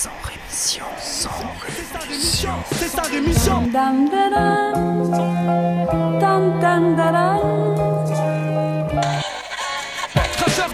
[0.00, 1.28] Sans rémission, sans
[2.06, 2.52] rémission.
[2.70, 3.62] C'est sa rémission.
[3.72, 4.08] Dam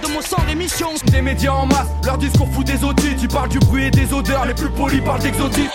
[0.02, 0.88] de mon sang rémission.
[1.06, 3.16] Des médias en masse, leur discours fout des audits.
[3.18, 5.70] Tu parles du bruit et des odeurs, les plus polis parlent d'exotisme.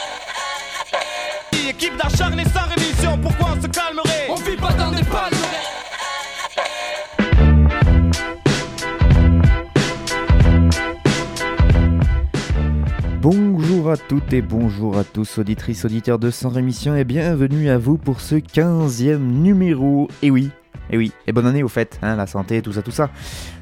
[13.89, 17.79] Bonjour à toutes et bonjour à tous, auditrices, auditeurs de Sans Rémission, et bienvenue à
[17.79, 20.07] vous pour ce 15e numéro.
[20.21, 20.51] Et oui,
[20.91, 23.09] et oui, et bonne année au fait, hein, la santé, tout ça, tout ça.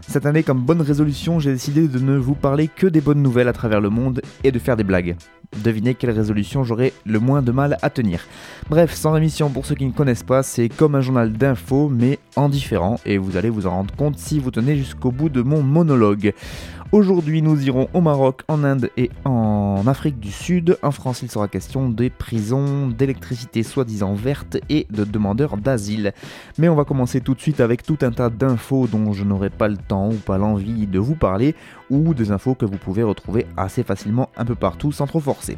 [0.05, 3.48] Cette année, comme bonne résolution, j'ai décidé de ne vous parler que des bonnes nouvelles
[3.48, 5.16] à travers le monde et de faire des blagues.
[5.63, 8.26] Devinez quelle résolution j'aurai le moins de mal à tenir.
[8.70, 12.20] Bref, sans rémission, pour ceux qui ne connaissent pas, c'est comme un journal d'infos, mais
[12.35, 15.41] en différent, et vous allez vous en rendre compte si vous tenez jusqu'au bout de
[15.41, 16.34] mon monologue.
[16.94, 20.77] Aujourd'hui, nous irons au Maroc, en Inde et en Afrique du Sud.
[20.82, 26.13] En France, il sera question des prisons, d'électricité soi-disant verte et de demandeurs d'asile.
[26.57, 29.49] Mais on va commencer tout de suite avec tout un tas d'infos dont je n'aurai
[29.49, 31.55] pas le temps ou pas l'envie de vous parler,
[31.90, 35.57] ou des infos que vous pouvez retrouver assez facilement un peu partout sans trop forcer.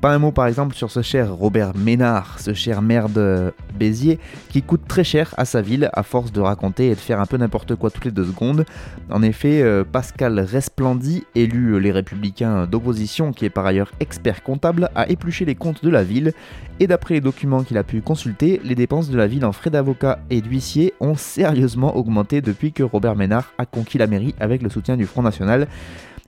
[0.00, 4.18] Pas un mot par exemple sur ce cher Robert Ménard, ce cher maire de Béziers,
[4.50, 7.26] qui coûte très cher à sa ville à force de raconter et de faire un
[7.26, 8.66] peu n'importe quoi toutes les deux secondes.
[9.10, 14.90] En effet, euh, Pascal Resplendi, élu les républicains d'opposition, qui est par ailleurs expert comptable,
[14.94, 16.34] a épluché les comptes de la ville,
[16.78, 19.70] et d'après les documents qu'il a pu consulter, les dépenses de la ville en frais
[19.70, 24.62] d'avocat et d'huissier ont sérieusement augmenté depuis que Robert Ménard a conquis la mairie avec
[24.62, 25.65] le soutien du Front National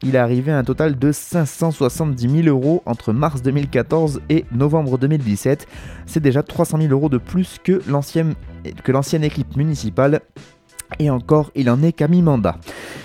[0.02, 4.96] il est arrivé à un total de 570 000 euros entre mars 2014 et novembre
[4.96, 5.66] 2017.
[6.06, 8.34] C'est déjà 300 000 euros de plus que l'ancienne
[8.84, 10.20] que l'ancienne équipe municipale.
[10.98, 12.56] Et encore, il en est qu'à mi-mandat.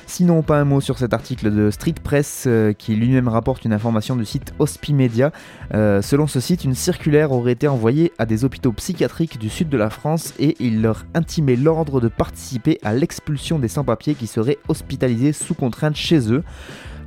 [0.06, 3.74] Sinon, pas un mot sur cet article de Street Press euh, qui lui-même rapporte une
[3.74, 5.32] information du site Hospimedia.
[5.74, 9.70] Euh, selon ce site, une circulaire aurait été envoyée à des hôpitaux psychiatriques du sud
[9.70, 14.28] de la France et il leur intimait l'ordre de participer à l'expulsion des sans-papiers qui
[14.28, 16.44] seraient hospitalisés sous contrainte chez eux.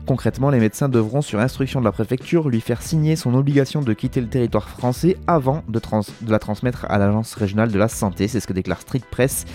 [0.06, 3.93] Concrètement, les médecins devront, sur instruction de la préfecture, lui faire signer son obligation de
[3.93, 5.81] quitter le territoire français avant de,
[6.28, 8.28] la transmettre à l'agence régionale de la santé.
[8.28, 9.47] C'est ce que déclare Street Press,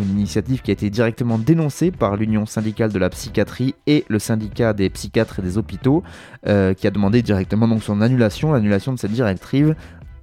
[0.00, 4.18] une initiative qui a été directement dénoncée par l'Union syndicale de la psychiatrie et le
[4.18, 6.02] syndicat des psychiatres et des hôpitaux,
[6.48, 9.76] euh, qui a demandé directement donc son annulation, l'annulation de cette directive.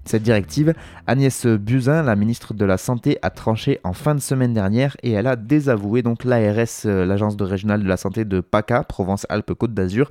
[0.07, 0.73] Cette directive,
[1.05, 5.11] Agnès Buzyn, la ministre de la Santé, a tranché en fin de semaine dernière et
[5.11, 9.73] elle a désavoué donc l'ARS, euh, l'agence de régionale de la santé de PACA, Provence-Alpes-Côte
[9.73, 10.09] d'Azur,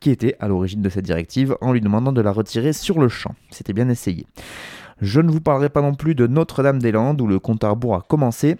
[0.00, 3.08] qui était à l'origine de cette directive, en lui demandant de la retirer sur le
[3.08, 3.34] champ.
[3.48, 4.26] C'était bien essayé.
[5.00, 8.02] Je ne vous parlerai pas non plus de Notre-Dame-des-Landes où le compte à rebours a
[8.02, 8.58] commencé.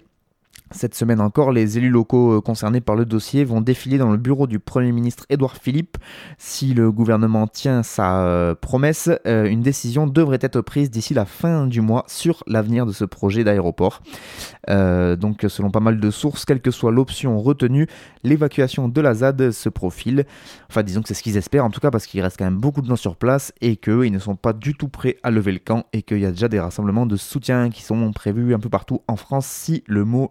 [0.71, 4.17] Cette semaine encore, les élus locaux euh, concernés par le dossier vont défiler dans le
[4.17, 5.97] bureau du Premier ministre Édouard Philippe.
[6.37, 11.25] Si le gouvernement tient sa euh, promesse, euh, une décision devrait être prise d'ici la
[11.25, 14.01] fin du mois sur l'avenir de ce projet d'aéroport.
[14.67, 17.87] Donc selon pas mal de sources, quelle que soit l'option retenue,
[18.23, 20.25] l'évacuation de la ZAD se profile.
[20.69, 22.59] Enfin disons que c'est ce qu'ils espèrent en tout cas parce qu'il reste quand même
[22.59, 25.51] beaucoup de gens sur place et qu'ils ne sont pas du tout prêts à lever
[25.51, 28.59] le camp et qu'il y a déjà des rassemblements de soutien qui sont prévus un
[28.59, 30.29] peu partout en France si le mot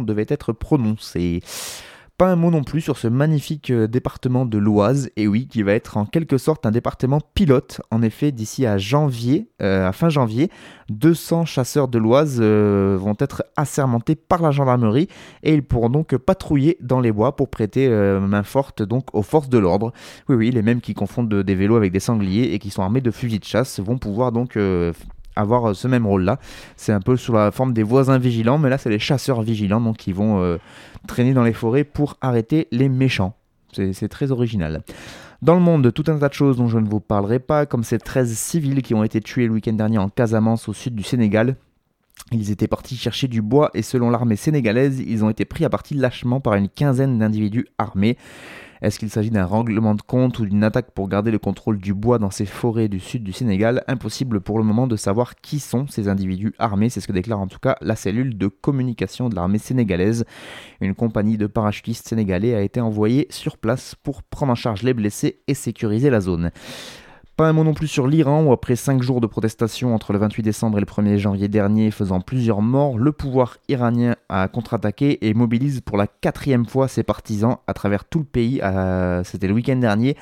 [0.00, 1.42] devait être prononcé.
[2.20, 5.62] Pas un mot non plus sur ce magnifique euh, département de l'Oise, et oui, qui
[5.62, 7.80] va être en quelque sorte un département pilote.
[7.90, 10.50] En effet, d'ici à janvier, euh, à fin janvier,
[10.90, 15.08] 200 chasseurs de l'Oise euh, vont être assermentés par la gendarmerie
[15.42, 19.48] et ils pourront donc patrouiller dans les bois pour prêter main forte donc aux forces
[19.48, 19.94] de l'ordre.
[20.28, 23.00] Oui, oui, les mêmes qui confondent des vélos avec des sangliers et qui sont armés
[23.00, 24.58] de fusils de chasse vont pouvoir donc
[25.40, 26.38] avoir ce même rôle là.
[26.76, 29.80] C'est un peu sous la forme des voisins vigilants, mais là c'est les chasseurs vigilants
[29.80, 30.58] donc qui vont euh,
[31.06, 33.34] traîner dans les forêts pour arrêter les méchants.
[33.72, 34.82] C'est c'est très original.
[35.42, 37.82] Dans le monde, tout un tas de choses dont je ne vous parlerai pas, comme
[37.82, 41.02] ces 13 civils qui ont été tués le week-end dernier en Casamance au sud du
[41.02, 41.56] Sénégal.
[42.30, 45.70] Ils étaient partis chercher du bois et selon l'armée sénégalaise, ils ont été pris à
[45.70, 48.18] partie lâchement par une quinzaine d'individus armés.
[48.82, 51.92] Est-ce qu'il s'agit d'un règlement de compte ou d'une attaque pour garder le contrôle du
[51.92, 53.84] bois dans ces forêts du sud du Sénégal?
[53.88, 57.40] Impossible pour le moment de savoir qui sont ces individus armés, c'est ce que déclare
[57.40, 60.24] en tout cas la cellule de communication de l'armée sénégalaise.
[60.80, 64.94] Une compagnie de parachutistes sénégalais a été envoyée sur place pour prendre en charge les
[64.94, 66.50] blessés et sécuriser la zone.
[67.40, 70.18] Pas un mot non plus sur l'Iran, où après 5 jours de protestation entre le
[70.18, 75.26] 28 décembre et le 1er janvier dernier, faisant plusieurs morts, le pouvoir iranien a contre-attaqué
[75.26, 78.60] et mobilise pour la quatrième fois ses partisans à travers tout le pays.
[78.62, 80.18] Euh, C'était le week-end dernier.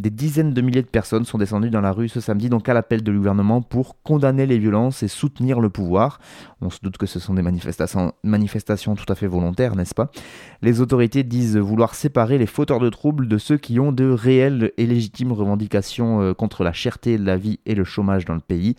[0.00, 2.74] Des dizaines de milliers de personnes sont descendues dans la rue ce samedi, donc à
[2.74, 6.20] l'appel le gouvernement pour condamner les violences et soutenir le pouvoir.
[6.62, 10.10] On se doute que ce sont des manifestations, manifestations tout à fait volontaires, n'est-ce pas?
[10.62, 14.72] Les autorités disent vouloir séparer les fauteurs de troubles de ceux qui ont de réelles
[14.78, 18.40] et légitimes revendications euh, contre la cherté de la vie et le chômage dans le
[18.40, 18.76] pays.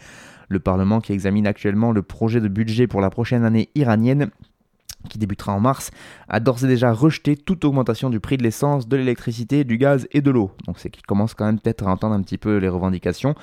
[0.49, 4.31] Le Parlement qui examine actuellement le projet de budget pour la prochaine année iranienne
[5.11, 5.91] qui débutera en mars,
[6.29, 10.07] a d'ores et déjà rejeté toute augmentation du prix de l'essence, de l'électricité, du gaz
[10.11, 10.51] et de l'eau.
[10.65, 13.35] Donc c'est qu'il commence quand même peut-être à entendre un petit peu les revendications.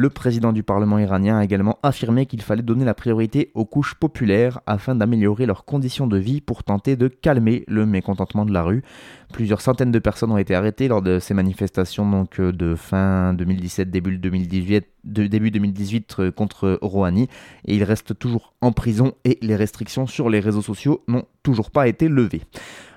[0.00, 3.94] Le président du Parlement iranien a également affirmé qu'il fallait donner la priorité aux couches
[3.94, 8.62] populaires afin d'améliorer leurs conditions de vie pour tenter de calmer le mécontentement de la
[8.62, 8.82] rue.
[9.30, 13.34] Plusieurs centaines de personnes ont été arrêtées lors de ces manifestations donc euh, de fin
[13.34, 17.28] 2017 début 2018 de début 2018 euh, contre Rouhani
[17.66, 21.70] et il reste toujours en prison et les restrictions sur les réseaux sociaux n'ont toujours
[21.70, 22.40] pas été levées.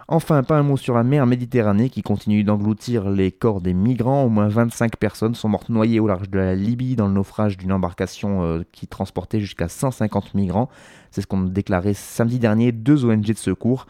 [0.07, 4.23] Enfin, pas un mot sur la mer Méditerranée qui continue d'engloutir les corps des migrants.
[4.23, 7.57] Au moins 25 personnes sont mortes noyées au large de la Libye dans le naufrage
[7.57, 10.69] d'une embarcation euh, qui transportait jusqu'à 150 migrants.
[11.11, 13.85] C'est ce qu'ont déclaré samedi dernier deux ONG de secours.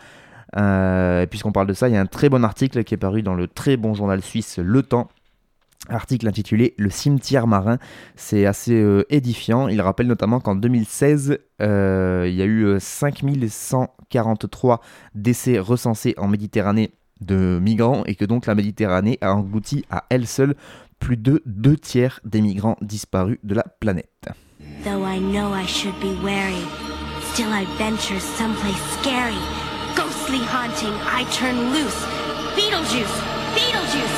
[0.55, 3.23] Euh, Puisqu'on parle de ça, il y a un très bon article qui est paru
[3.23, 5.09] dans le très bon journal suisse Le Temps
[5.89, 7.77] Article intitulé Le cimetière marin,
[8.15, 9.67] c'est assez euh, édifiant.
[9.67, 14.77] Il rappelle notamment qu'en 2016, euh, il y a eu 5143 euh,
[15.13, 16.91] décès recensés en Méditerranée
[17.21, 20.55] de migrants et que donc la Méditerranée a englouti à elle seule
[20.99, 24.29] plus de deux tiers des migrants disparus de la planète.
[24.83, 26.63] Though I know I should be wary,
[27.33, 29.39] still I venture someplace scary.
[29.95, 32.07] Ghostly haunting, I turn loose.
[32.55, 33.21] Beetlejuice,
[33.53, 34.12] Beetlejuice.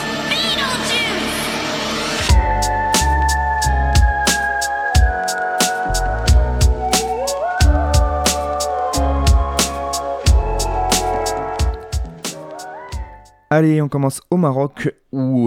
[13.58, 14.94] Allez, on commence au Maroc,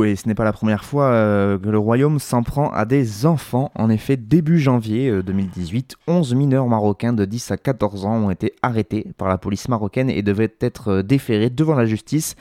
[0.04, 3.26] et ce n'est pas la première fois euh, que le royaume s'en prend à des
[3.26, 3.70] enfants.
[3.74, 8.30] En effet, début janvier 2018, euh, 11 mineurs marocains de 10 à 14 ans ont
[8.30, 12.34] été arrêtés par la police marocaine et devaient être euh, déférés devant la justice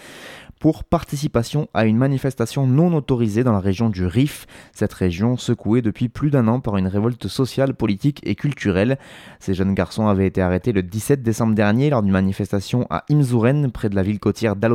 [0.59, 5.83] pour participation à une manifestation non autorisée dans la région du Rif, cette région secouée
[5.83, 8.97] depuis plus d'un an par une révolte sociale, politique et culturelle.
[9.39, 13.69] Ces jeunes garçons avaient été arrêtés le 17 décembre dernier lors d'une manifestation à Imzouren,
[13.71, 14.73] près de la ville côtière d'Al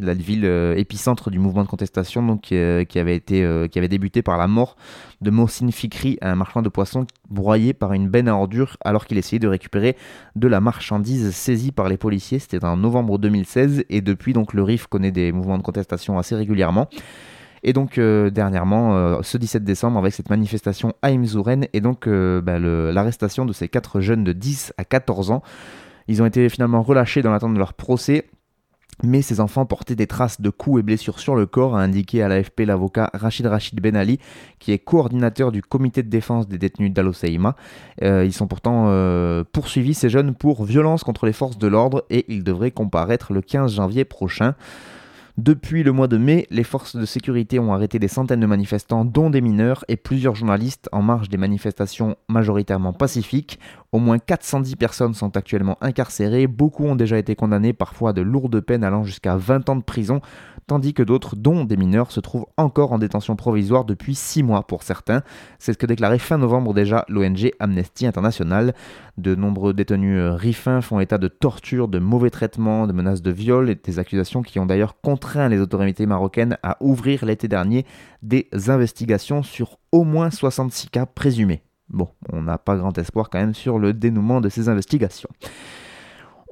[0.00, 0.46] la ville
[0.76, 1.68] épicentre du mouvement de
[2.16, 4.76] donc, euh, qui, avait été, euh, qui avait débuté par la mort
[5.20, 9.18] de Mohsin Fikri, un marchand de poissons broyé par une benne à ordures alors qu'il
[9.18, 9.96] essayait de récupérer
[10.36, 12.38] de la marchandise saisie par les policiers.
[12.38, 16.34] C'était en novembre 2016 et depuis donc le RIF connaît des mouvements de contestation assez
[16.34, 16.88] régulièrement.
[17.62, 22.58] Et donc euh, dernièrement, ce 17 décembre, avec cette manifestation à Imzouren et donc bah,
[22.58, 25.42] l'arrestation de ces quatre jeunes de 10 à 14 ans.
[26.08, 28.26] Ils ont été finalement relâchés dans l'attente de leur procès
[29.02, 32.22] mais ces enfants portaient des traces de coups et blessures sur le corps, a indiqué
[32.22, 34.18] à l'AFP l'avocat Rachid Rachid Ben Ali,
[34.58, 37.10] qui est coordinateur du comité de défense des détenus d'Al
[38.02, 42.04] euh, ils sont pourtant euh, poursuivis, ces jeunes, pour violence contre les forces de l'ordre
[42.10, 44.54] et ils devraient comparaître le 15 janvier prochain.
[45.36, 49.06] Depuis le mois de mai, les forces de sécurité ont arrêté des centaines de manifestants,
[49.06, 53.58] dont des mineurs, et plusieurs journalistes en marge des manifestations majoritairement pacifiques.
[53.92, 58.22] Au moins 410 personnes sont actuellement incarcérées, beaucoup ont déjà été condamnés, parfois à de
[58.22, 60.20] lourdes peines allant jusqu'à 20 ans de prison,
[60.68, 64.64] tandis que d'autres, dont des mineurs, se trouvent encore en détention provisoire depuis 6 mois
[64.64, 65.24] pour certains.
[65.58, 68.74] C'est ce que déclarait fin novembre déjà l'ONG Amnesty International.
[69.18, 73.32] De nombreux détenus euh, rifins font état de torture, de mauvais traitements, de menaces de
[73.32, 77.84] viol et des accusations qui ont d'ailleurs contraint les autorités marocaines à ouvrir l'été dernier
[78.22, 81.64] des investigations sur au moins 66 cas présumés.
[81.90, 85.28] Bon, on n'a pas grand espoir quand même sur le dénouement de ces investigations.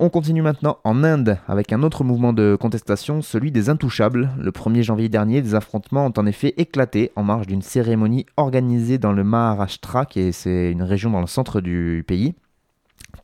[0.01, 4.31] On continue maintenant en Inde avec un autre mouvement de contestation, celui des Intouchables.
[4.39, 8.99] Le 1er janvier dernier, des affrontements ont en effet éclaté en marge d'une cérémonie organisée
[8.99, 12.35] dans le Maharashtra, qui est une région dans le centre du pays.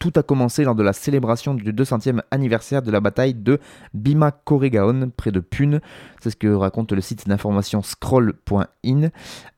[0.00, 3.60] Tout a commencé lors de la célébration du 200e anniversaire de la bataille de
[3.92, 5.80] Bhima Koregaon, près de Pune.
[6.20, 9.10] C'est ce que raconte le site d'information scroll.in,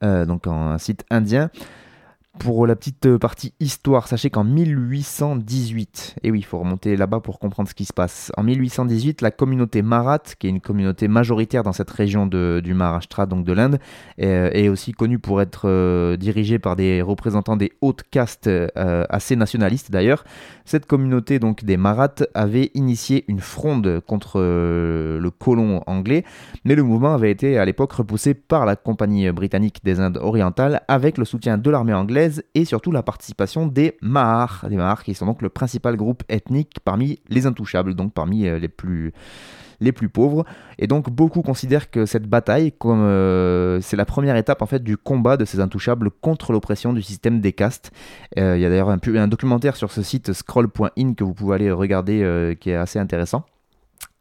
[0.05, 1.51] euh, donc un site indien.
[2.39, 7.21] Pour la petite euh, partie histoire, sachez qu'en 1818, et oui, il faut remonter là-bas
[7.21, 8.31] pour comprendre ce qui se passe.
[8.37, 13.27] En 1818, la communauté Marathe, qui est une communauté majoritaire dans cette région du Maharashtra,
[13.27, 13.79] donc de l'Inde,
[14.19, 19.35] est, aussi connue pour être euh, dirigée par des représentants des hautes castes euh, assez
[19.35, 20.25] nationalistes d'ailleurs.
[20.65, 26.25] Cette communauté donc des Marathes avait initié une fronde contre le colon anglais,
[26.65, 30.83] mais le mouvement avait été à l'époque repoussé par la compagnie britannique des Indes orientales
[30.89, 35.15] avec le soutien de l'armée anglaise et surtout la participation des Mahars, des Mahars qui
[35.15, 39.13] sont donc le principal groupe ethnique parmi les intouchables, donc parmi euh, les plus
[39.81, 40.45] les plus pauvres.
[40.79, 44.83] Et donc beaucoup considèrent que cette bataille, comme euh, c'est la première étape en fait
[44.83, 47.93] du combat de ces intouchables contre l'oppression du système des castes.
[48.39, 51.71] Euh, il y a d'ailleurs un, documentaire sur ce site scroll.in que vous pouvez aller
[51.71, 53.45] regarder euh, qui est assez intéressant.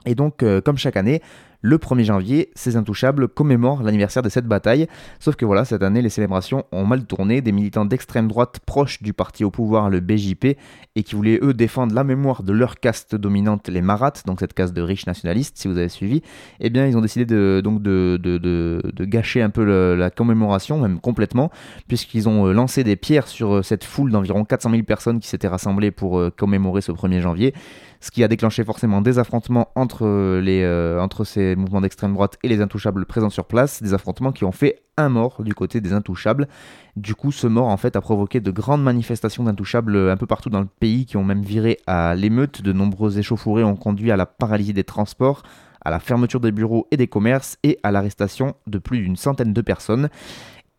[0.07, 1.23] Et donc, comme chaque année,
[1.61, 4.87] le 1er janvier, ces intouchables commémorent l'anniversaire de cette bataille.
[5.19, 7.41] Sauf que voilà, cette année, les célébrations ont mal tourné.
[7.41, 10.57] Des militants d'extrême droite proches du parti au pouvoir, le BJP,
[10.95, 14.53] et qui voulaient eux défendre la mémoire de leur caste dominante, les Maraths, donc cette
[14.53, 16.21] caste de riches nationalistes, si vous avez suivi,
[16.59, 20.99] eh bien, ils ont décidé de, donc de, de, gâcher un peu la commémoration, même
[20.99, 21.51] complètement,
[21.87, 25.27] puisqu'ils ont euh, lancé des pierres sur euh, cette foule d'environ 400 000 personnes qui
[25.27, 27.53] s'étaient rassemblées pour euh, commémorer ce 1er janvier
[28.01, 30.05] ce qui a déclenché forcément des affrontements entre,
[30.39, 30.63] les,
[30.99, 34.51] entre ces mouvements d'extrême droite et les intouchables présents sur place, des affrontements qui ont
[34.51, 36.47] fait un mort du côté des intouchables.
[36.95, 40.49] Du coup, ce mort en fait a provoqué de grandes manifestations d'intouchables un peu partout
[40.49, 42.61] dans le pays qui ont même viré à l'émeute.
[42.61, 45.43] De nombreux échauffourées ont conduit à la paralysie des transports,
[45.83, 49.53] à la fermeture des bureaux et des commerces et à l'arrestation de plus d'une centaine
[49.53, 50.09] de personnes.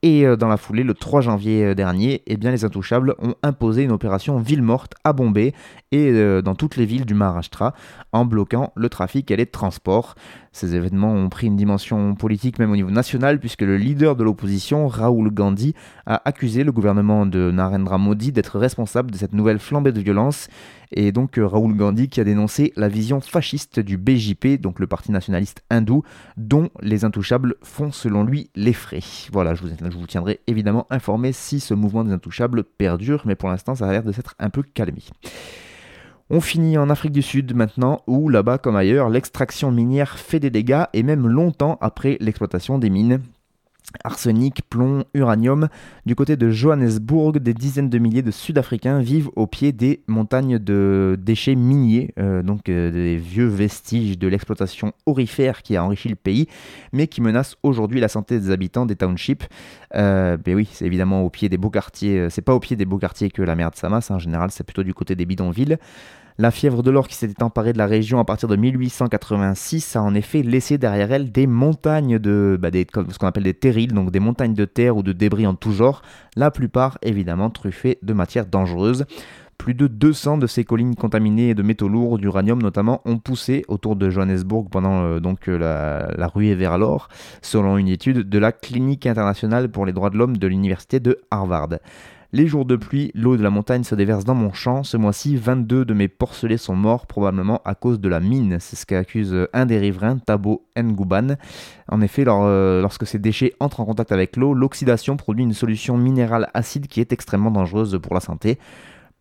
[0.03, 3.35] Et euh, dans la foulée, le 3 janvier euh, dernier, eh bien, les Intouchables ont
[3.43, 5.53] imposé une opération ville morte à Bombay
[5.93, 7.75] et euh, dans toutes les villes du Maharashtra
[8.13, 10.15] en bloquant le trafic et les transports.
[10.53, 14.25] Ces événements ont pris une dimension politique même au niveau national puisque le leader de
[14.25, 15.75] l'opposition, Rahul Gandhi,
[16.07, 20.49] a accusé le gouvernement de Narendra Modi d'être responsable de cette nouvelle flambée de violence.
[20.93, 25.13] Et donc euh, Gandhi qui a dénoncé la vision fasciste du BJP, donc le parti
[25.13, 26.03] nationaliste hindou,
[26.37, 29.01] dont les intouchables font selon lui les frais.
[29.33, 33.35] Voilà, je vous, je vous tiendrai évidemment informé si ce mouvement des intouchables perdure, mais
[33.35, 35.03] pour l'instant ça a l'air de s'être un peu calmé.
[36.29, 40.51] On finit en Afrique du Sud maintenant, où là-bas comme ailleurs, l'extraction minière fait des
[40.51, 43.21] dégâts et même longtemps après l'exploitation des mines.
[44.05, 45.69] Arsenic, plomb, uranium.
[46.05, 50.59] Du côté de Johannesburg, des dizaines de milliers de Sud-Africains vivent au pied des montagnes
[50.59, 56.09] de déchets miniers, euh, donc euh, des vieux vestiges de l'exploitation aurifère qui a enrichi
[56.09, 56.47] le pays,
[56.93, 59.45] mais qui menacent aujourd'hui la santé des habitants des townships.
[59.95, 62.29] Euh, ben oui, c'est évidemment au pied des beaux quartiers.
[62.31, 64.11] C'est pas au pied des beaux quartiers que la merde s'amasse.
[64.11, 65.79] En général, c'est plutôt du côté des bidonvilles.
[66.39, 70.03] La fièvre de l'or qui s'était emparée de la région à partir de 1886 a
[70.03, 74.11] en effet laissé derrière elle des montagnes de bah, ce qu'on appelle des terrils, donc
[74.11, 76.03] des montagnes de terre ou de débris en tout genre,
[76.37, 79.07] la plupart évidemment truffées de matières dangereuses.
[79.57, 83.97] Plus de 200 de ces collines contaminées de métaux lourds, d'uranium notamment, ont poussé autour
[83.97, 87.09] de Johannesburg pendant euh, donc euh, la, la, ruée vers l'or,
[87.41, 91.19] selon une étude de la Clinique internationale pour les droits de l'homme de l'université de
[91.31, 91.71] Harvard.
[92.33, 94.83] Les jours de pluie, l'eau de la montagne se déverse dans mon champ.
[94.83, 98.59] Ce mois-ci, 22 de mes porcelets sont morts, probablement à cause de la mine.
[98.61, 101.37] C'est ce qu'accuse un des riverains, Tabo Nguban.
[101.89, 105.97] En effet, euh, lorsque ces déchets entrent en contact avec l'eau, l'oxydation produit une solution
[105.97, 108.59] minérale acide qui est extrêmement dangereuse pour la santé.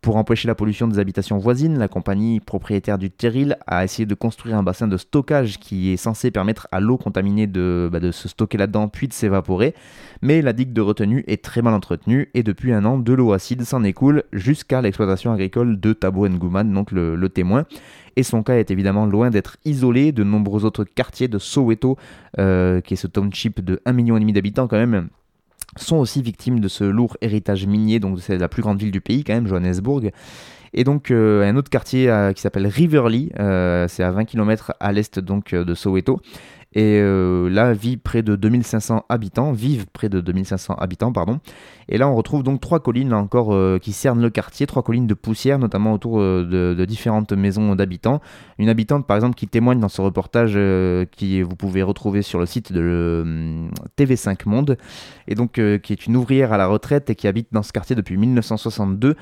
[0.02, 4.14] Pour empêcher la pollution des habitations voisines, la compagnie propriétaire du terril a essayé de
[4.14, 8.12] construire un bassin de stockage qui est censé permettre à l'eau contaminée de, bah, de
[8.12, 9.74] se stocker là-dedans puis de s'évaporer.
[10.22, 13.32] Mais la digue de retenue est très mal entretenue et depuis un an, de l'eau
[13.32, 17.66] acide s'en écoule jusqu'à l'exploitation agricole de Tabo Nguman, donc le, témoin.
[18.14, 20.12] Et son cas est évidemment loin d'être isolé.
[20.12, 21.96] De nombreux autres quartiers de Soweto,
[22.38, 25.08] euh, qui est ce township de 1,5 million d'habitants quand même,
[25.76, 29.00] sont aussi victimes de ce lourd héritage minier, donc c'est la plus grande ville du
[29.00, 30.10] pays quand même, Johannesburg.
[30.76, 34.74] Et donc euh, un autre quartier euh, qui s'appelle Riverly, euh, c'est à 20 km
[34.78, 36.20] à l'est donc de Soweto,
[36.72, 41.40] et euh, là vit près de 2500 habitants, vivent près de 2500 habitants, pardon.
[41.88, 45.06] Et là on retrouve donc trois collines encore euh, qui cernent le quartier, trois collines
[45.06, 48.20] de poussière, notamment autour euh, de, différentes maisons d'habitants.
[48.58, 50.58] Une habitante par exemple qui témoigne dans ce reportage
[51.12, 53.24] qui vous pouvez retrouver sur le site de
[53.96, 54.76] TV5 Monde,
[55.28, 57.96] et donc qui est une ouvrière à la retraite et qui habite dans ce quartier
[57.96, 59.16] depuis 1962.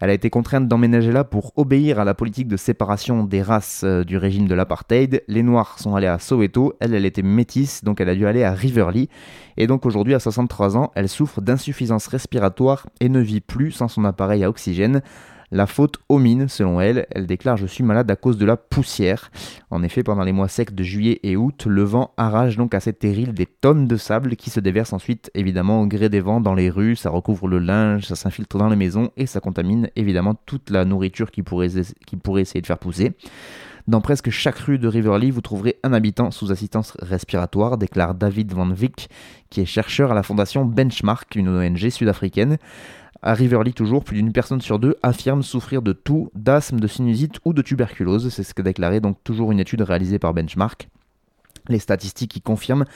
[0.00, 3.82] Elle a été contrainte d'emménager là pour obéir à la politique de séparation des races
[3.84, 5.24] euh, du régime de l'apartheid.
[5.26, 8.44] Les Noirs sont allés à Soweto, elle, elle était métisse, donc elle a dû aller
[8.44, 9.08] à Riverly.
[9.56, 13.88] Et donc aujourd'hui, à 63 ans, elle souffre d'insuffisance respiratoire et ne vit plus sans
[13.88, 15.02] son appareil à oxygène.
[15.50, 17.06] La faute aux mines, selon elle.
[17.10, 19.30] Elle déclare Je suis malade à cause de la poussière.
[19.70, 22.80] En effet, pendant les mois secs de juillet et août, le vent arrache donc à
[22.80, 26.40] cette terril des tonnes de sable qui se déversent ensuite, évidemment, au gré des vents
[26.40, 26.96] dans les rues.
[26.96, 30.84] Ça recouvre le linge, ça s'infiltre dans les maisons et ça contamine évidemment toute la
[30.84, 31.70] nourriture qui pourrait,
[32.06, 33.14] qui pourrait essayer de faire pousser.
[33.88, 38.52] Dans presque chaque rue de Riverly, vous trouverez un habitant sous assistance respiratoire, déclare David
[38.52, 39.08] Van Vick,
[39.48, 42.58] qui est chercheur à la fondation Benchmark, une ONG sud-africaine.
[43.20, 47.40] À Riverly, toujours, plus d'une personne sur deux affirme souffrir de toux, d'asthme, de sinusite
[47.44, 48.28] ou de tuberculose.
[48.28, 50.88] C'est ce que déclaré donc toujours une étude réalisée par Benchmark.
[51.68, 52.86] Les statistiques qui confirment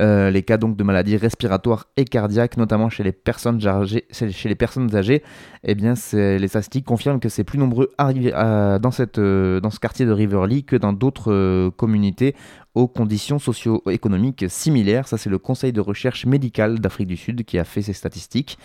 [0.00, 5.22] euh, les cas donc de maladies respiratoires et cardiaques, notamment chez les personnes âgées, les
[5.62, 10.64] eh bien, les statistiques confirment que c'est plus nombreux euh, dans ce quartier de Riverly
[10.64, 12.34] que dans d'autres euh, communautés
[12.74, 15.06] aux conditions socio-économiques similaires.
[15.06, 18.58] Ça, c'est le Conseil de recherche médicale d'Afrique du Sud qui a fait ces statistiques.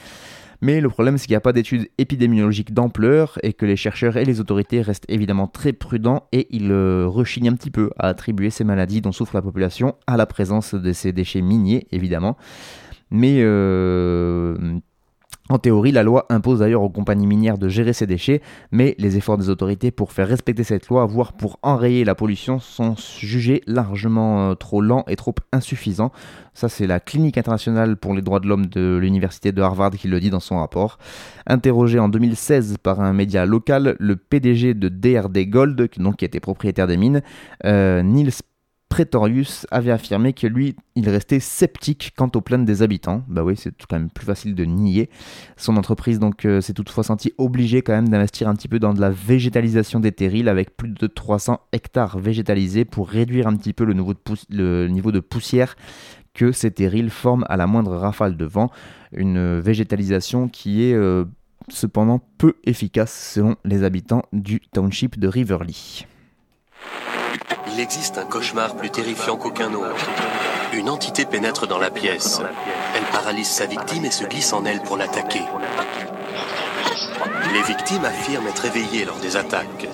[0.62, 4.18] Mais le problème, c'est qu'il n'y a pas d'études épidémiologiques d'ampleur et que les chercheurs
[4.18, 8.08] et les autorités restent évidemment très prudents et ils euh, rechignent un petit peu à
[8.08, 12.38] attribuer ces maladies dont souffre la population à la présence de ces déchets miniers, évidemment.
[13.10, 14.56] Mais euh,
[15.50, 19.18] en théorie, la loi impose d'ailleurs aux compagnies minières de gérer ces déchets, mais les
[19.18, 23.62] efforts des autorités pour faire respecter cette loi, voire pour enrayer la pollution, sont jugés
[23.68, 26.12] largement euh, trop lents et trop insuffisants.
[26.54, 30.08] Ça, c'est la Clinique internationale pour les droits de l'homme de l'Université de Harvard qui
[30.08, 31.00] le dit dans son rapport.
[31.48, 36.40] Interrogé en 2016 par un média local, le PDG de DRD Gold, donc qui était
[36.40, 37.22] propriétaire des mines,
[37.66, 38.32] euh, Niels
[38.92, 43.24] Pretorius avait affirmé que lui, il restait sceptique quant aux plaintes des habitants.
[43.30, 45.10] Bah oui, c'est quand même plus facile de nier.
[45.56, 48.94] Son entreprise donc euh, s'est toutefois sentie obligée quand même d'investir un petit peu dans
[48.94, 53.72] de la végétalisation des terrils avec plus de 300 hectares végétalisés pour réduire un petit
[53.72, 55.78] peu le niveau de, poussière
[56.34, 58.72] que ces terrils forment à la moindre rafale de vent.
[59.14, 61.24] Une végétalisation qui est euh,
[61.70, 66.06] cependant peu efficace selon les habitants du township de Riverly.
[67.74, 70.10] Il existe un cauchemar plus terrifiant qu'aucun autre.
[70.74, 72.42] Une entité pénètre dans la pièce.
[72.96, 75.44] Elle paralyse sa victime et se glisse en elle pour l'attaquer.
[77.54, 79.88] Les victimes affirment être éveillées lors des attaques.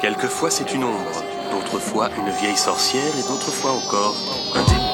[0.00, 4.14] Quelquefois c'est une ombre, d'autres fois une vieille sorcière et d'autres fois encore
[4.54, 4.91] un démon.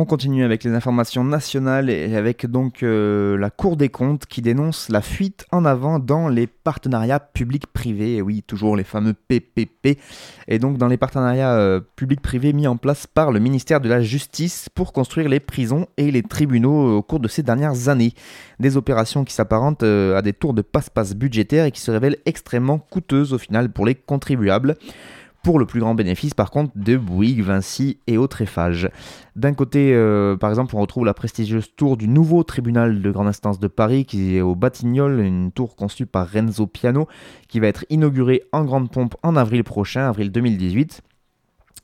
[0.00, 4.40] On continue avec les informations nationales et avec donc euh, la Cour des comptes qui
[4.40, 8.16] dénonce la fuite en avant dans les partenariats publics-privés.
[8.16, 9.98] Et oui, toujours les fameux PPP.
[10.48, 14.00] Et donc dans les partenariats euh, publics-privés mis en place par le ministère de la
[14.00, 18.14] Justice pour construire les prisons et les tribunaux au cours de ces dernières années.
[18.58, 22.16] Des opérations qui s'apparentent euh, à des tours de passe-passe budgétaires et qui se révèlent
[22.24, 24.76] extrêmement coûteuses au final pour les contribuables
[25.42, 28.90] pour le plus grand bénéfice par contre de Bouygues, Vinci et autres Eiffage.
[29.36, 33.28] D'un côté, euh, par exemple, on retrouve la prestigieuse tour du nouveau tribunal de grande
[33.28, 37.08] instance de Paris qui est au Batignolles, une tour conçue par Renzo Piano
[37.48, 41.02] qui va être inaugurée en grande pompe en avril prochain, avril 2018.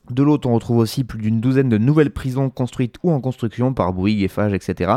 [0.09, 3.73] De l'autre, on retrouve aussi plus d'une douzaine de nouvelles prisons construites ou en construction
[3.73, 4.95] par Bouygues, Eiffage, etc.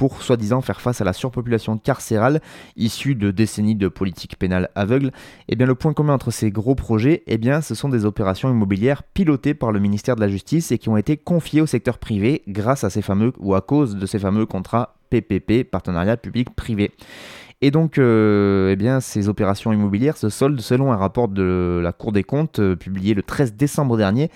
[0.00, 2.40] pour soi-disant faire face à la surpopulation carcérale
[2.74, 5.08] issue de décennies de politique pénale aveugle.
[5.08, 5.10] Et
[5.52, 9.02] eh bien le point commun entre ces gros projets, eh ce sont des opérations immobilières
[9.02, 12.40] pilotées par le ministère de la Justice et qui ont été confiées au secteur privé
[12.48, 16.92] grâce à ces fameux ou à cause de ces fameux contrats PPP, partenariat public-privé.
[17.62, 22.12] Et donc, euh, eh ces opérations immobilières se soldent selon un rapport de la Cour
[22.12, 24.30] des comptes euh, publié le 13 décembre dernier.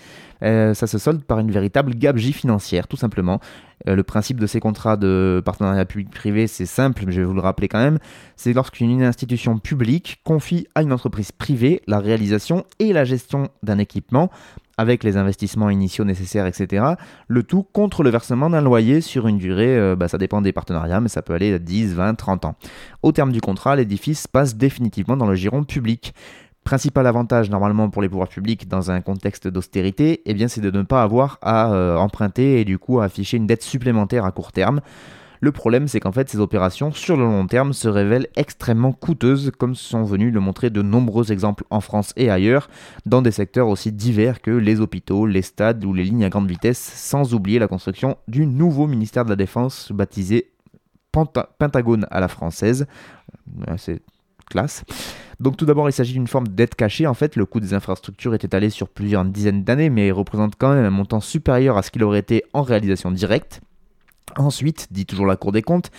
[0.45, 3.41] Euh, ça se solde par une véritable gabegie financière, tout simplement.
[3.87, 7.41] le principe de ces contrats de partenariat public-privé, c'est simple, mais je vais vous le
[7.41, 7.99] rappeler quand même.
[8.37, 13.79] C'est lorsqu'une institution publique confie à une entreprise privée la réalisation et la gestion d'un
[13.79, 14.31] équipement
[14.77, 16.85] avec les investissements initiaux nécessaires, etc.
[17.29, 20.53] Le tout contre le versement d'un loyer sur une durée, euh, bah, ça dépend des
[20.53, 22.57] partenariats, mais ça peut aller à 10, 20, 30 ans.
[23.03, 26.15] Au terme du contrat, l'édifice passe définitivement dans le giron public.
[26.65, 30.71] Principal avantage normalement pour les pouvoirs publics dans un contexte d'austérité, eh bien c'est de
[30.71, 34.33] ne pas avoir à euh, emprunter et du coup à afficher une dette supplémentaire à
[34.33, 34.81] court terme.
[35.45, 39.53] Le problème, c'est qu'en fait, ces opérations, sur le long terme, se révèlent extrêmement coûteuses,
[39.59, 42.71] comme sont venus le montrer de nombreux exemples en France et ailleurs,
[43.05, 46.49] dans des secteurs aussi divers que les hôpitaux, les stades ou les lignes à grande
[46.49, 50.51] vitesse, sans oublier la construction du nouveau ministère de la Défense baptisé
[51.13, 52.87] Pentagone à la française.
[53.69, 54.01] Euh, c'est
[54.45, 54.85] classe.
[55.41, 57.07] Donc tout d'abord, il s'agit d'une forme d'aide cachée.
[57.07, 60.75] En fait, le coût des infrastructures est étalé sur plusieurs dizaines d'années, mais représente quand
[60.75, 63.61] même un montant supérieur à ce qu'il aurait été en réalisation directe.
[64.37, 65.91] Ensuite, dit toujours la Cour des comptes,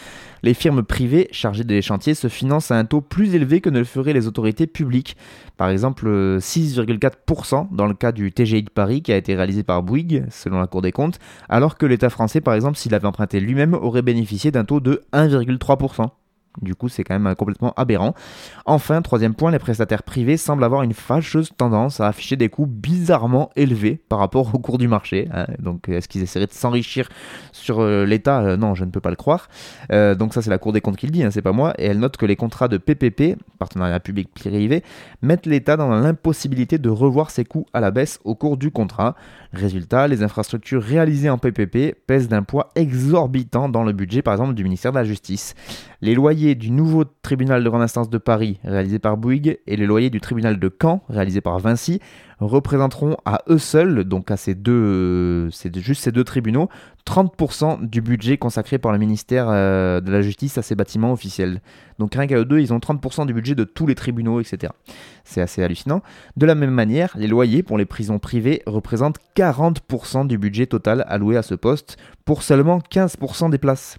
[0.44, 3.80] les firmes privées chargées des chantiers se financent à un taux plus élevé que ne
[3.80, 5.16] le feraient les autorités publiques.
[5.58, 6.08] Par exemple,
[6.40, 10.60] 6,4% dans le cas du TGI de Paris qui a été réalisé par Bouygues, selon
[10.60, 14.02] la Cour des comptes, alors que l'État français, par exemple, s'il avait emprunté lui-même, aurait
[14.02, 16.10] bénéficié d'un taux de 1,3%.
[16.62, 18.14] Du coup, c'est quand même complètement aberrant.
[18.66, 22.66] Enfin, troisième point, les prestataires privés semblent avoir une fâcheuse tendance à afficher des coûts
[22.66, 25.28] bizarrement élevés par rapport au cours du marché.
[25.34, 25.46] Hein.
[25.60, 27.10] Donc, est-ce qu'ils essaieraient de s'enrichir
[27.52, 28.42] sur euh, l'État?
[28.42, 29.50] Euh, Non, je ne peux pas le croire.
[29.92, 31.74] Euh, donc ça, c'est la Cour des comptes qui le dit, hein, c'est pas moi.
[31.78, 34.84] Et elle note que les contrats de PPP, partenariat public-privé,
[35.22, 39.16] mettent l'État dans l'impossibilité de revoir ses coûts à la baisse au cours du contrat.
[39.54, 44.54] Résultat, les infrastructures réalisées en PPP pèsent d'un poids exorbitant dans le budget, par exemple,
[44.54, 45.56] du ministère de la Justice.
[46.02, 49.88] Les loyers du nouveau tribunal de grande instance de Paris, réalisé par Bouygues, et les
[49.88, 52.00] loyers du tribunal de Caen, réalisé par Vinci,
[52.40, 56.70] représenteront à eux seuls, donc à ces deux, c'est juste ces deux tribunaux,
[57.08, 61.62] 30% du budget consacré par le ministère euh, de la Justice à ces bâtiments officiels.
[61.98, 64.74] Donc rien qu'à eux deux, ils ont 30% du budget de tous les tribunaux, etc.
[65.24, 66.02] C'est assez hallucinant.
[66.36, 71.06] De la même manière, les loyers pour les prisons privées représentent 40% du budget total
[71.08, 73.98] alloué à ce poste, pour seulement 15% des places.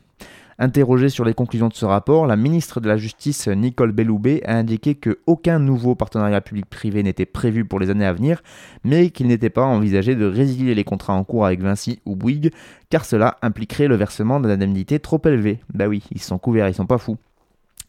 [0.58, 4.56] Interrogée sur les conclusions de ce rapport, la ministre de la Justice Nicole Belloubet a
[4.56, 8.42] indiqué que aucun nouveau partenariat public-privé n'était prévu pour les années à venir,
[8.82, 12.52] mais qu'il n'était pas envisagé de résilier les contrats en cours avec Vinci ou Bouygues,
[12.88, 15.60] car cela impliquerait le versement d'une indemnité trop élevée.
[15.74, 17.18] Bah oui, ils sont couverts, ils sont pas fous.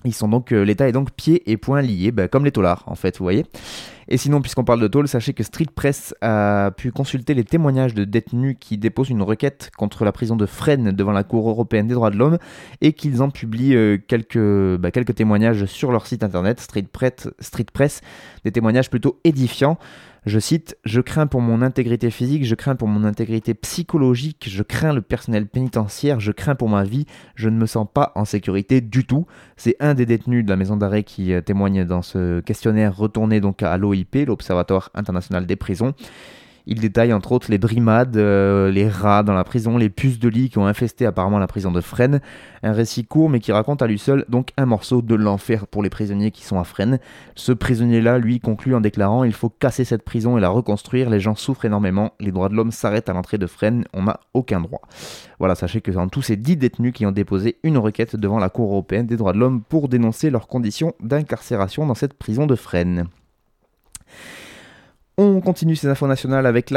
[0.07, 2.83] Ils sont donc, euh, l'État est donc pieds et poings liés, bah, comme les taulards
[2.87, 3.45] en fait, vous voyez.
[4.07, 7.93] Et sinon, puisqu'on parle de tôle, sachez que Street Press a pu consulter les témoignages
[7.93, 11.87] de détenus qui déposent une requête contre la prison de Fresnes devant la Cour européenne
[11.87, 12.37] des droits de l'homme
[12.79, 16.87] et qu'ils en publient euh, quelques, bah, quelques témoignages sur leur site internet Street
[17.73, 18.01] Press,
[18.45, 19.77] des témoignages plutôt édifiants.
[20.27, 24.61] Je cite Je crains pour mon intégrité physique, je crains pour mon intégrité psychologique, je
[24.61, 28.25] crains le personnel pénitentiaire, je crains pour ma vie, je ne me sens pas en
[28.25, 29.25] sécurité du tout.
[29.55, 33.39] C'est un des détenus de la maison d'arrêt qui euh, témoigne dans ce questionnaire retourné
[33.39, 35.93] donc à l'OIP, l'Observatoire international des prisons.
[36.69, 40.27] Il détaille entre autres les brimades, euh, les rats dans la prison, les puces de
[40.27, 42.19] lit qui ont infesté apparemment la prison de Fresnes.
[42.61, 45.81] Un récit court mais qui raconte à lui seul donc un morceau de l'enfer pour
[45.81, 46.99] les prisonniers qui sont à Fresnes.
[47.35, 51.21] Ce prisonnier-là, lui, conclut en déclarant Il faut casser cette prison et la reconstruire, les
[51.21, 54.59] gens souffrent énormément, les droits de l'homme s'arrêtent à l'entrée de Fresnes, on n'a aucun
[54.59, 54.81] droit.
[55.39, 58.49] Voilà, sachez que en tous ces dix détenus qui ont déposé une requête devant la
[58.49, 62.55] Cour européenne des droits de l'homme pour dénoncer leurs conditions d'incarcération dans cette prison de
[62.55, 63.05] Fresnes.
[65.19, 66.71] On continue ces infos nationales avec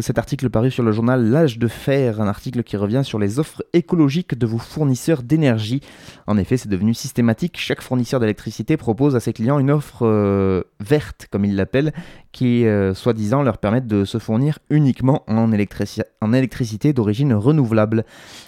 [0.00, 3.38] cet article paru sur le journal L'âge de fer, un article qui revient sur les
[3.38, 5.82] offres écologiques de vos fournisseurs d'énergie.
[6.26, 7.58] En effet, c'est devenu systématique.
[7.58, 11.92] Chaque fournisseur d'électricité propose à ses clients une offre euh, verte, comme il l'appelle,
[12.32, 18.04] qui, euh, soi-disant, leur permettent de se fournir uniquement en, électricité d'origine renouvelable.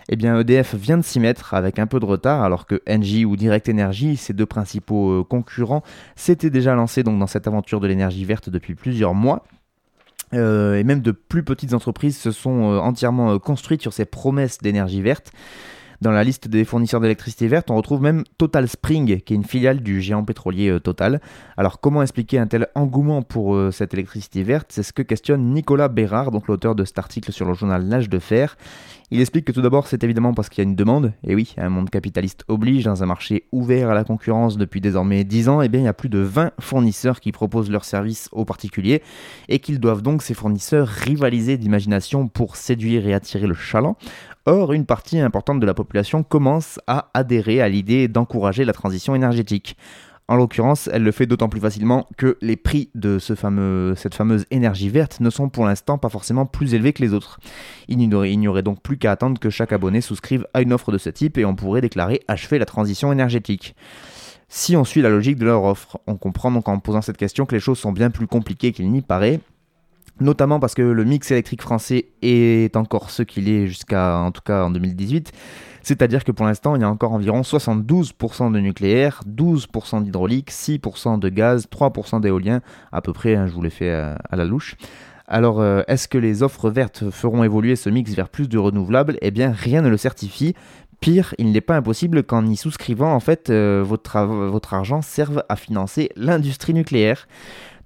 [0.08, 3.26] Eh bien, EDF vient de s'y mettre avec un peu de retard, alors que Engie
[3.26, 5.82] ou Direct Energy, ses deux principaux euh, concurrents,
[6.16, 9.44] s'étaient déjà lancés donc dans cette aventure de l'énergie verte depuis plusieurs mois.
[10.32, 15.02] Euh, et même de plus petites entreprises se sont entièrement construites sur ces promesses d'énergie
[15.02, 15.30] verte.
[16.00, 19.44] Dans la liste des fournisseurs d'électricité verte, on retrouve même Total Spring, qui est une
[19.44, 21.20] filiale du géant pétrolier euh, Total.
[21.56, 24.68] Alors comment expliquer un tel engouement pour euh, cette électricité verte?
[24.70, 28.18] C'est ce que questionne Nicolas Bérard, l'auteur de cet article sur le journal L'âge de
[28.18, 28.56] fer.
[29.10, 31.54] Il explique que tout d'abord c'est évidemment parce qu'il y a une demande, et oui,
[31.58, 35.62] un monde capitaliste oblige, dans un marché ouvert à la concurrence depuis désormais 10 ans,
[35.62, 38.44] et eh bien il y a plus de 20 fournisseurs qui proposent leurs services aux
[38.44, 39.02] particuliers,
[39.48, 43.96] et qu'ils doivent donc ces fournisseurs rivaliser d'imagination pour séduire et attirer le chaland.
[44.46, 49.14] Or, une partie importante de la population commence à adhérer à l'idée d'encourager la transition
[49.14, 49.78] énergétique.
[50.28, 54.90] En l'occurrence, elle le fait d'autant plus facilement que les prix de cette fameuse énergie
[54.90, 57.40] verte ne sont pour l'instant pas forcément plus élevés que les autres.
[57.88, 60.98] Il n'y aurait donc plus qu'à attendre que chaque abonné souscrive à une offre de
[60.98, 63.74] ce type et on pourrait déclarer achever la transition énergétique.
[64.48, 67.46] Si on suit la logique de leur offre, on comprend donc en posant cette question
[67.46, 69.40] que les choses sont bien plus compliquées qu'il n'y paraît,
[70.20, 74.42] notamment parce que le mix électrique français est encore ce qu'il est jusqu'à, en tout
[74.42, 75.32] cas en 2018,
[75.82, 81.18] c'est-à-dire que pour l'instant, il y a encore environ 72% de nucléaire, 12% d'hydraulique, 6%
[81.18, 84.76] de gaz, 3% d'éolien, à peu près, hein, je vous l'ai fait à, la louche.
[85.26, 89.18] Alors, euh, est-ce que les offres vertes feront évoluer ce mix vers plus de renouvelables?
[89.20, 90.54] Eh bien, rien ne le certifie.
[91.00, 95.56] Pire, il n'est pas impossible qu'en y souscrivant, en fait, euh, votre argent serve à
[95.56, 97.26] financer l'industrie nucléaire.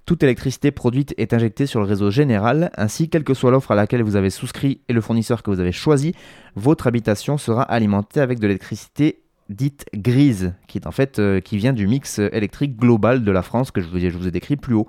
[0.09, 3.75] Toute électricité produite est injectée sur le réseau général, ainsi quelle que soit l'offre à
[3.75, 6.15] laquelle vous avez souscrit et le fournisseur que vous avez choisi,
[6.55, 10.81] votre habitation sera alimentée avec de l'électricité dite grise, qui
[11.19, 14.31] euh, vient du mix électrique global de la France que je vous, je vous ai
[14.31, 14.87] décrit plus haut.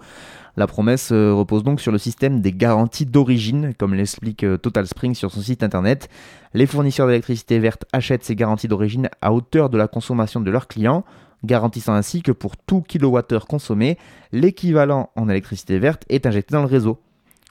[0.57, 4.87] La promesse euh, repose donc sur le système des garanties d'origine, comme l'explique euh, Total
[4.87, 6.09] Spring sur son site internet.
[6.55, 10.67] Les fournisseurs d'électricité verte achètent ces garanties d'origine à hauteur de la consommation de leurs
[10.67, 11.05] clients
[11.45, 13.99] garantissant ainsi que pour tout kilowattheure consommé,
[14.33, 17.01] l'équivalent en électricité verte est injecté dans le réseau.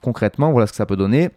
[0.02, 1.30] Concrètement, voilà ce que ça peut donner.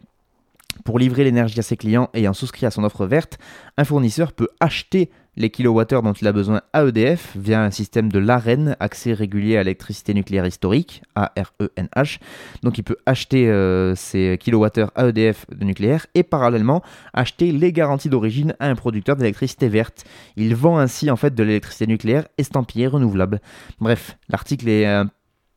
[0.84, 3.38] Pour livrer l'énergie à ses clients ayant souscrit à son offre verte,
[3.76, 8.10] un fournisseur peut acheter les kilowattheures dont il a besoin à EDF via un système
[8.10, 12.18] de l'AREN, accès régulier à l'électricité nucléaire historique, A-R-E-N-H.
[12.62, 17.72] Donc il peut acheter euh, ces kilowattheures à EDF de nucléaire et parallèlement acheter les
[17.72, 20.04] garanties d'origine à un producteur d'électricité verte.
[20.36, 23.40] Il vend ainsi en fait de l'électricité nucléaire estampillée renouvelable.
[23.80, 25.10] Bref, l'article est un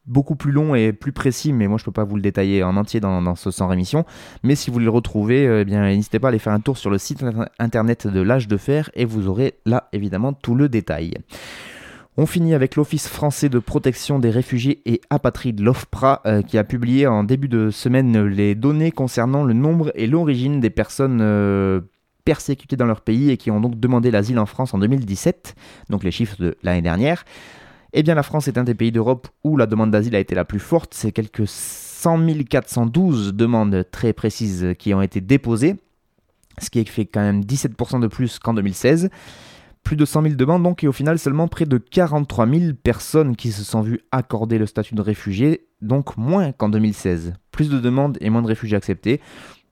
[0.08, 2.78] beaucoup plus long et plus précis, mais moi je peux pas vous le détailler en
[2.78, 4.06] entier dans, ce sans rémission.
[4.44, 6.78] Mais si vous voulez le retrouver, euh, eh n'hésitez pas à aller faire un tour
[6.78, 7.24] sur le site
[7.60, 11.16] internet de l'âge de fer et vous aurez là évidemment tout le détail.
[12.20, 16.64] On finit avec l'Office français de protection des réfugiés et apatrides, l'OFPRA, euh, qui a
[16.64, 21.82] publié en début de semaine les données concernant le nombre et l'origine des personnes euh,
[22.26, 25.56] persécutées dans leur pays et qui ont donc demandé l'asile en France en 2017,
[25.90, 27.24] donc les chiffres de l'année dernière.
[27.94, 30.36] Eh bien, la France est un des pays d'Europe où la demande d'asile a été
[30.36, 30.94] la plus forte.
[30.94, 35.76] C'est quelques 100 412 demandes très précises qui ont été déposées,
[36.60, 39.10] ce qui fait quand même 17% de plus qu'en 2016.
[39.84, 43.36] Plus de 100 000 demandes donc, et au final seulement près de 43 000 personnes
[43.36, 47.34] qui se sont vues accorder le statut de réfugié, donc moins qu'en 2016.
[47.52, 49.22] Plus de demandes et moins de réfugiés acceptés.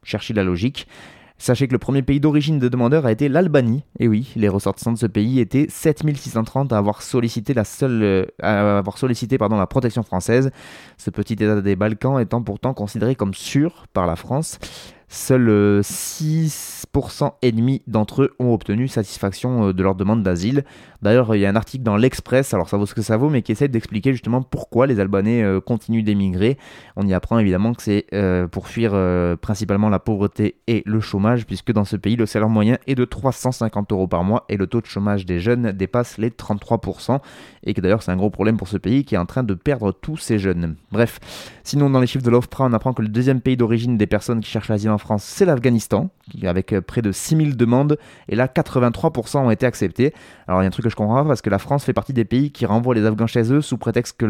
[0.04, 0.88] Cherchez la logique.
[1.38, 3.84] Sachez que le premier pays d'origine des demandeurs a été l'Albanie.
[4.00, 8.26] Et oui, les ressortissants de ce pays étaient 7630 à avoir sollicité la seule, euh,
[8.42, 10.52] à avoir sollicité pardon, la protection française.
[10.98, 14.60] Ce petit état des Balkans étant pourtant considéré comme sûr par la France.
[15.08, 20.64] Seuls 6% et demi d'entre eux ont obtenu satisfaction euh, de leur demande d'asile.
[21.02, 23.30] D'ailleurs, il y a un article dans l'Express, alors ça vaut ce que ça vaut,
[23.30, 26.58] mais qui essaie d'expliquer justement pourquoi les Albanais euh, continuent d'émigrer.
[26.96, 28.96] On y apprend évidemment que c'est euh, pour fuir
[29.42, 33.06] principalement la pauvreté et le chômage, puisque dans ce pays, le salaire moyen est de
[33.06, 37.20] 350 euros par mois et le taux de chômage des jeunes dépasse les 33%,
[37.64, 39.54] et que d'ailleurs c'est un gros problème pour ce pays qui est en train de
[39.54, 40.76] perdre tous ses jeunes.
[40.92, 41.20] Bref,
[41.64, 44.40] sinon dans les chiffres de l'OFPRA, on apprend que le deuxième pays d'origine des personnes
[44.40, 46.10] qui cherchent l'asile en France, c'est l'Afghanistan,
[46.44, 50.14] avec euh, près de 6000 demandes, et là 83% ont été acceptés.
[50.48, 52.14] Alors il y a un truc que je comprends parce que la France fait partie
[52.14, 54.26] des pays qui renvoient les Afghans chez eux sous prétexte que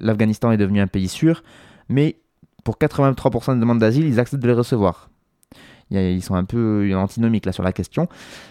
[0.00, 1.42] l'Afghanistan est devenu un pays sûr,
[1.88, 2.16] mais
[2.64, 5.08] pour 83% des demandes d'asile, ils acceptent de les recevoir.
[5.90, 8.08] Ils sont un peu antinomiques là sur la question.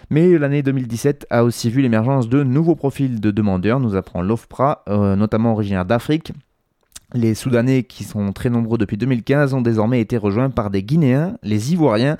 [0.10, 4.84] Mais l'année 2017 a aussi vu l'émergence de nouveaux profils de demandeurs, nous apprend l'OFPRA,
[4.90, 6.34] euh, notamment originaires d'Afrique,
[7.14, 11.38] les Soudanais, qui sont très nombreux depuis 2015, ont désormais été rejoints par des Guinéens,
[11.42, 12.18] les Ivoiriens,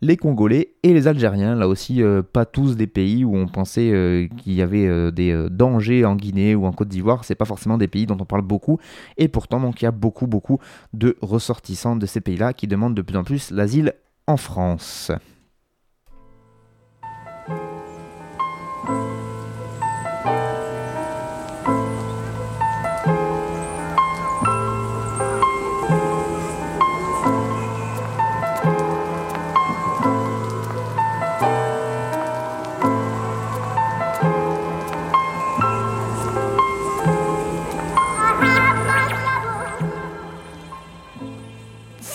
[0.00, 1.54] les Congolais et les Algériens.
[1.56, 5.10] Là aussi, euh, pas tous des pays où on pensait euh, qu'il y avait euh,
[5.10, 7.24] des dangers en Guinée ou en Côte d'Ivoire.
[7.24, 8.78] C'est pas forcément des pays dont on parle beaucoup.
[9.16, 10.58] Et pourtant, donc, il y a beaucoup, beaucoup
[10.92, 13.94] de ressortissants de ces pays-là qui demandent de plus en plus l'asile
[14.26, 15.10] en France.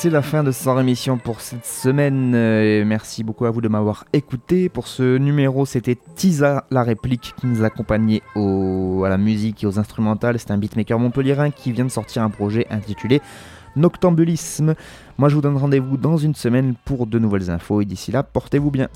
[0.03, 2.33] C'est la fin de cette émission pour cette semaine.
[2.35, 4.67] Euh, merci beaucoup à vous de m'avoir écouté.
[4.67, 9.79] Pour ce numéro, c'était Tisa la réplique qui nous accompagnait à la musique et aux
[9.79, 10.37] instrumentales.
[10.39, 13.21] C'est un beatmaker montpelliérain qui vient de sortir un projet intitulé
[13.77, 14.75] Noctambulisme.
[15.17, 18.23] Moi, je vous donne rendez-vous dans une semaine pour de nouvelles infos et d'ici là,
[18.23, 18.89] portez-vous bien.